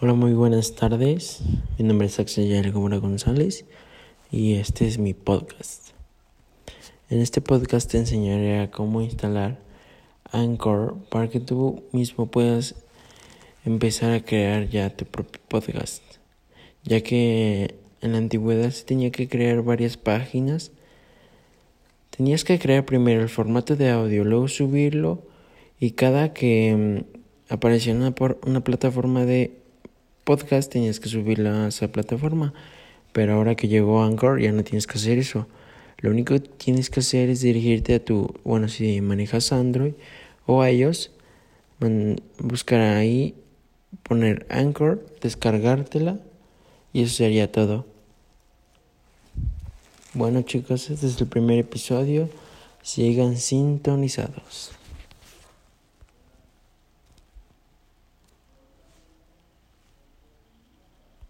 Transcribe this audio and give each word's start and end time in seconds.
Hola, 0.00 0.14
muy 0.14 0.32
buenas 0.32 0.74
tardes. 0.74 1.40
Mi 1.78 1.84
nombre 1.84 2.08
es 2.08 2.18
Axel 2.18 2.72
Gómez 2.72 3.00
González 3.00 3.64
y 4.32 4.54
este 4.54 4.88
es 4.88 4.98
mi 4.98 5.14
podcast. 5.14 5.90
En 7.10 7.20
este 7.20 7.40
podcast 7.40 7.88
te 7.88 7.98
enseñaré 7.98 8.58
a 8.58 8.72
cómo 8.72 9.02
instalar 9.02 9.60
Anchor 10.32 10.96
para 11.10 11.28
que 11.28 11.38
tú 11.38 11.84
mismo 11.92 12.26
puedas 12.26 12.74
empezar 13.64 14.10
a 14.10 14.24
crear 14.24 14.68
ya 14.68 14.90
tu 14.90 15.04
propio 15.04 15.40
podcast. 15.46 16.02
Ya 16.82 17.00
que 17.02 17.76
en 18.00 18.12
la 18.12 18.18
antigüedad 18.18 18.70
se 18.70 18.84
tenía 18.84 19.12
que 19.12 19.28
crear 19.28 19.62
varias 19.62 19.96
páginas. 19.96 20.72
Tenías 22.10 22.42
que 22.42 22.58
crear 22.58 22.84
primero 22.84 23.22
el 23.22 23.28
formato 23.28 23.76
de 23.76 23.90
audio, 23.90 24.24
luego 24.24 24.48
subirlo 24.48 25.22
y 25.78 25.92
cada 25.92 26.32
que 26.32 27.04
mm, 27.48 27.52
aparecía 27.52 27.94
una, 27.94 28.12
una 28.44 28.64
plataforma 28.64 29.24
de 29.24 29.62
podcast 30.24 30.72
tenías 30.72 31.00
que 31.00 31.08
subirla 31.08 31.66
a 31.66 31.68
esa 31.68 31.88
plataforma. 31.88 32.52
Pero 33.12 33.34
ahora 33.34 33.54
que 33.54 33.68
llegó 33.68 34.02
Anchor 34.02 34.40
ya 34.40 34.50
no 34.50 34.64
tienes 34.64 34.86
que 34.86 34.98
hacer 34.98 35.18
eso. 35.18 35.46
Lo 35.98 36.10
único 36.10 36.34
que 36.34 36.40
tienes 36.40 36.90
que 36.90 37.00
hacer 37.00 37.30
es 37.30 37.40
dirigirte 37.40 37.94
a 37.94 38.04
tu, 38.04 38.34
bueno, 38.42 38.68
si 38.68 39.00
manejas 39.00 39.52
Android 39.52 39.94
o 40.46 40.62
a 40.62 40.70
ellos, 40.70 41.12
buscar 42.38 42.80
ahí, 42.80 43.34
poner 44.02 44.46
Anchor, 44.50 45.06
descargártela 45.20 46.18
y 46.92 47.02
eso 47.02 47.14
sería 47.14 47.50
todo. 47.50 47.86
Bueno 50.12 50.42
chicos, 50.42 50.90
este 50.90 51.06
es 51.06 51.20
el 51.20 51.26
primer 51.26 51.58
episodio. 51.58 52.28
Sigan 52.82 53.36
sintonizados. 53.36 54.72